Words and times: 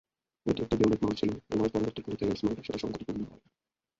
এটি 0.45 0.59
একটি 0.63 0.75
bayonet 0.77 0.99
Mount 1.01 1.17
ছিল, 1.19 1.31
এবং 1.49 1.65
পরবর্তী 1.73 2.01
কোনিকা 2.01 2.23
লেন্স 2.25 2.41
মাউন্টের 2.43 2.67
সাথে 2.67 2.81
সঙ্গতিপূর্ণ 2.83 3.21
নয়। 3.23 3.41